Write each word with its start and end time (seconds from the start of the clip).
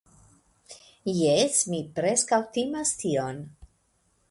Jes, 1.17 1.59
mi 1.73 1.83
preskaŭ 1.99 2.41
timas 2.59 2.97
tion. 3.05 3.45